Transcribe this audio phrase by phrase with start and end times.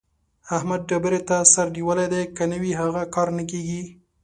[0.57, 3.81] احمد ډبرې ته سر نيولی دی؛ که نه وي هغه کار نه کېږي.